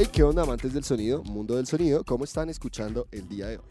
[0.00, 2.04] Hey, ¿qué onda amantes del sonido, mundo del sonido?
[2.04, 3.64] ¿Cómo están escuchando el día de hoy?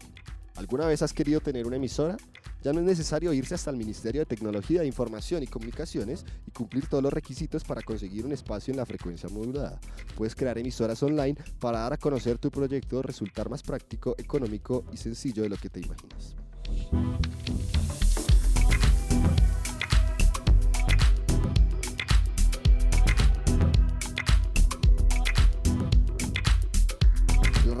[0.56, 2.18] ¿Alguna vez has querido tener una emisora?
[2.62, 6.86] Ya no es necesario irse hasta el Ministerio de Tecnología, Información y Comunicaciones y cumplir
[6.86, 9.80] todos los requisitos para conseguir un espacio en la frecuencia modulada.
[10.16, 14.98] Puedes crear emisoras online para dar a conocer tu proyecto, resultar más práctico, económico y
[14.98, 16.36] sencillo de lo que te imaginas.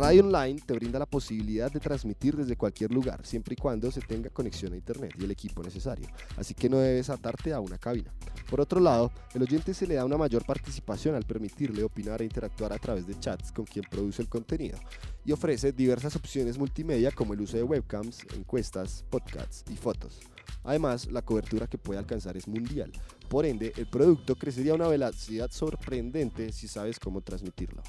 [0.08, 4.00] Radio online te brinda la posibilidad de transmitir desde cualquier lugar, siempre y cuando se
[4.00, 6.08] tenga conexión a internet y el equipo necesario,
[6.38, 8.10] así que no debes atarte a una cabina.
[8.48, 12.24] Por otro lado, el oyente se le da una mayor participación al permitirle opinar e
[12.24, 14.78] interactuar a través de chats con quien produce el contenido
[15.26, 20.20] y ofrece diversas opciones multimedia como el uso de webcams, encuestas, podcasts y fotos.
[20.64, 22.92] Además, la cobertura que puede alcanzar es mundial,
[23.28, 27.82] por ende, el producto crecería a una velocidad sorprendente si sabes cómo transmitirlo.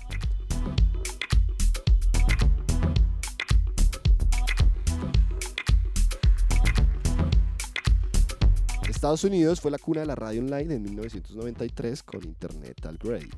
[9.00, 13.30] Estados Unidos fue la cuna de la radio online en 1993 con Internet al Radio.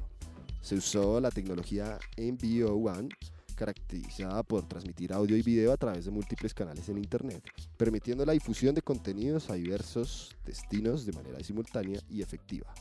[0.60, 3.16] Se usó la tecnología NBO1,
[3.54, 7.44] caracterizada por transmitir audio y video a través de múltiples canales en Internet,
[7.78, 12.74] permitiendo la difusión de contenidos a diversos destinos de manera simultánea y efectiva.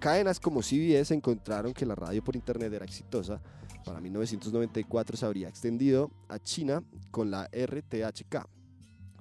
[0.00, 3.40] Cadenas como CBS encontraron que la radio por Internet era exitosa.
[3.84, 8.44] Para 1994 se habría extendido a China con la RTHK,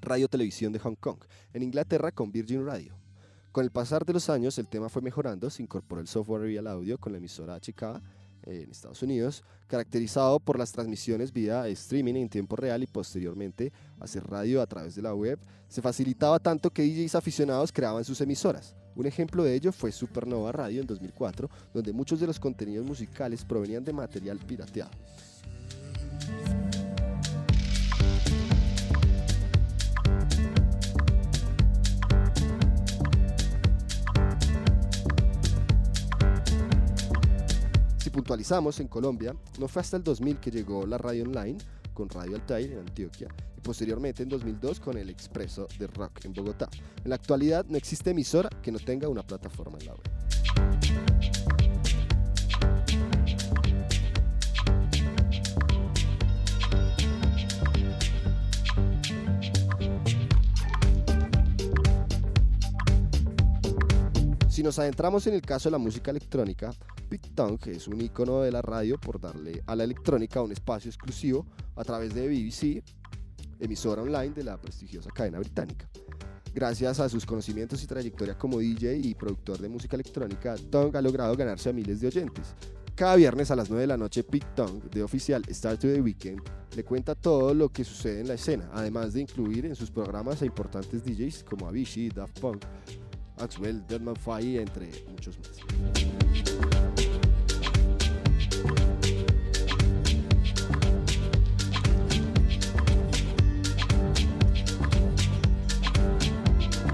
[0.07, 1.19] Radio Televisión de Hong Kong,
[1.53, 2.95] en Inglaterra con Virgin Radio.
[3.51, 6.57] Con el pasar de los años el tema fue mejorando, se incorporó el software y
[6.57, 8.01] el audio con la emisora HK
[8.43, 13.73] eh, en Estados Unidos, caracterizado por las transmisiones vía streaming en tiempo real y posteriormente
[13.99, 18.21] hacer radio a través de la web, se facilitaba tanto que DJs aficionados creaban sus
[18.21, 18.75] emisoras.
[18.95, 23.43] Un ejemplo de ello fue Supernova Radio en 2004, donde muchos de los contenidos musicales
[23.43, 24.91] provenían de material pirateado.
[38.17, 41.59] Puntualizamos, en Colombia no fue hasta el 2000 que llegó la radio online
[41.93, 46.33] con Radio Altair en Antioquia y posteriormente en 2002 con el Expreso de Rock en
[46.33, 46.67] Bogotá.
[47.03, 50.16] En la actualidad no existe emisora que no tenga una plataforma en la web.
[64.57, 66.73] Si nos adentramos en el caso de la música electrónica,
[67.11, 70.89] Big Tongue es un icono de la radio por darle a la electrónica un espacio
[70.89, 71.45] exclusivo
[71.75, 72.83] a través de BBC,
[73.59, 75.87] emisora online de la prestigiosa cadena británica.
[76.55, 81.03] Gracias a sus conocimientos y trayectoria como DJ y productor de música electrónica, Tongue ha
[81.03, 82.55] logrado ganarse a miles de oyentes.
[82.95, 86.01] Cada viernes a las 9 de la noche, Big Tongue, de oficial Start to the
[86.01, 86.41] Weekend,
[86.75, 90.41] le cuenta todo lo que sucede en la escena, además de incluir en sus programas
[90.41, 92.65] a importantes DJs como Avicii, Daft Punk,
[93.39, 95.51] Axwell, Deadman Fire, entre muchos más.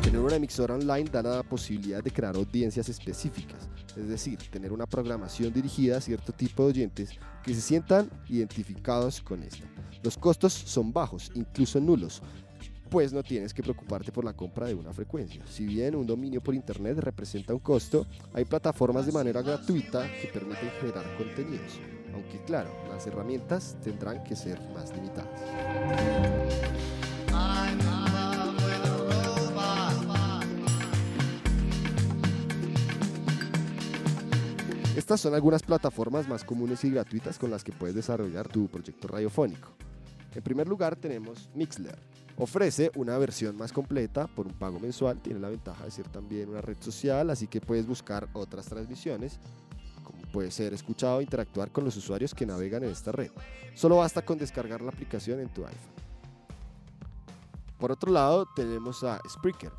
[0.02, 4.86] Tener una emisora online da la posibilidad de crear audiencias específicas, es decir, tener una
[4.86, 7.12] programación dirigida a cierto tipo de oyentes
[7.44, 9.66] que se sientan identificados con esta.
[10.04, 12.22] Los costos son bajos, incluso nulos,
[12.94, 15.44] pues no tienes que preocuparte por la compra de una frecuencia.
[15.48, 18.06] Si bien un dominio por internet representa un costo,
[18.36, 21.80] hay plataformas de manera gratuita que permiten generar contenidos,
[22.14, 25.42] aunque claro, las herramientas tendrán que ser más limitadas.
[34.95, 39.07] Estas son algunas plataformas más comunes y gratuitas con las que puedes desarrollar tu proyecto
[39.07, 39.69] radiofónico.
[40.36, 45.39] En primer lugar tenemos Mixler, Ofrece una versión más completa por un pago mensual, tiene
[45.39, 49.39] la ventaja de ser también una red social, así que puedes buscar otras transmisiones,
[50.03, 53.30] como puede ser escuchado e interactuar con los usuarios que navegan en esta red.
[53.75, 55.94] Solo basta con descargar la aplicación en tu iPhone.
[57.77, 59.71] Por otro lado, tenemos a Spreaker,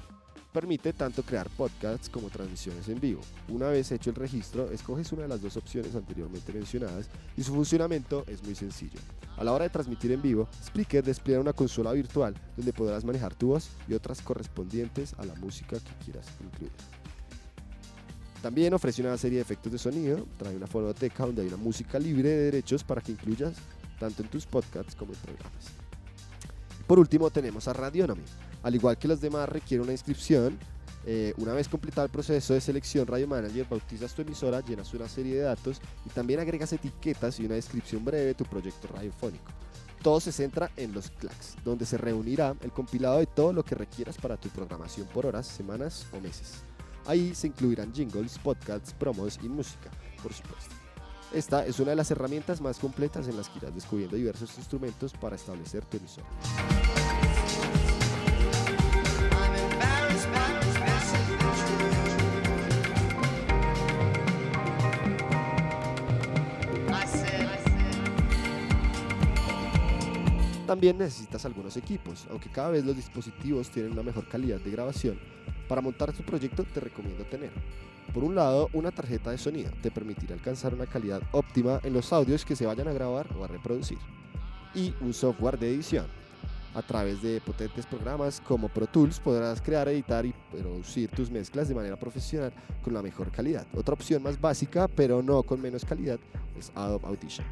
[0.55, 3.21] Permite tanto crear podcasts como transmisiones en vivo.
[3.49, 7.53] Una vez hecho el registro, escoges una de las dos opciones anteriormente mencionadas y su
[7.53, 9.01] funcionamiento es muy sencillo.
[9.37, 13.35] A la hora de transmitir en vivo, Spreaker despliega una consola virtual donde podrás manejar
[13.35, 16.71] tu voz y otras correspondientes a la música que quieras incluir.
[18.41, 21.99] También ofrece una serie de efectos de sonido, trae una fonoteca donde hay una música
[21.99, 23.55] libre de derechos para que incluyas
[23.99, 25.65] tanto en tus podcasts como en programas.
[26.87, 28.23] Por último tenemos a Radionomy,
[28.65, 30.59] al igual que los demás requiere una inscripción
[31.07, 35.07] Eh, una vez completado el proceso de selección, Radio Manager bautizas tu emisora, llenas una
[35.07, 39.53] serie de datos y también agregas etiquetas y una descripción breve de tu proyecto radiofónico.
[40.03, 43.75] Todo se centra en los clacks, donde se reunirá el compilado de todo lo que
[43.75, 46.63] requieras para tu programación por horas, semanas o meses.
[47.05, 49.91] Ahí se incluirán jingles, podcasts, promos y música,
[50.23, 50.75] por supuesto.
[51.35, 55.13] Esta es una de las herramientas más completas en las que irás descubriendo diversos instrumentos
[55.13, 56.29] para establecer tu emisora.
[70.75, 75.17] También necesitas algunos equipos, aunque cada vez los dispositivos tienen una mejor calidad de grabación.
[75.69, 77.53] Para montar tu proyecto te recomiendo tener,
[78.13, 82.13] por un lado, una tarjeta de sonido te permitirá alcanzar una calidad óptima en los
[82.13, 83.99] audios que se vayan a grabar o a reproducir,
[84.75, 86.07] y un software de edición.
[86.75, 91.69] A través de potentes programas como Pro Tools podrás crear, editar y producir tus mezclas
[91.69, 93.65] de manera profesional con la mejor calidad.
[93.77, 96.19] Otra opción más básica, pero no con menos calidad,
[96.59, 97.47] es Adobe Audition.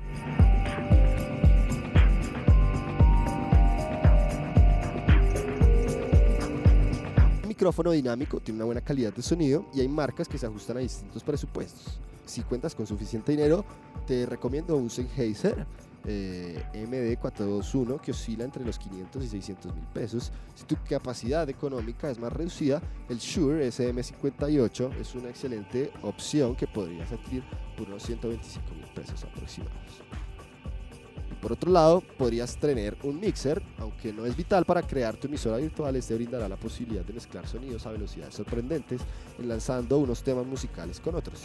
[7.62, 10.80] Micrófono dinámico tiene una buena calidad de sonido y hay marcas que se ajustan a
[10.80, 12.00] distintos presupuestos.
[12.26, 13.64] Si cuentas con suficiente dinero,
[14.04, 15.64] te recomiendo un Sennheiser
[16.04, 20.32] eh, MD421 que oscila entre los 500 y 600 mil pesos.
[20.56, 26.66] Si tu capacidad económica es más reducida, el Shure SM58 es una excelente opción que
[26.66, 27.44] podrías adquirir
[27.78, 30.02] por unos 125 mil pesos aproximados.
[31.42, 35.56] Por otro lado, podrías tener un mixer, aunque no es vital para crear tu emisora
[35.56, 39.00] virtual, este brindará la posibilidad de mezclar sonidos a velocidades sorprendentes,
[39.40, 41.40] enlazando unos temas musicales con otros.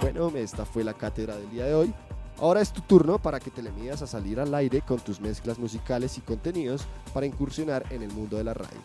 [0.00, 1.94] Bueno, esta fue la cátedra del día de hoy.
[2.38, 5.20] Ahora es tu turno para que te le midas a salir al aire con tus
[5.20, 8.80] mezclas musicales y contenidos para incursionar en el mundo de la radio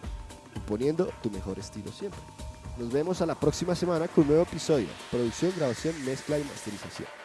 [0.68, 2.19] poniendo tu mejor estilo siempre.
[2.77, 4.88] Nos vemos a la próxima semana con un nuevo episodio.
[5.09, 7.20] Producción, grabación, mezcla y masterización.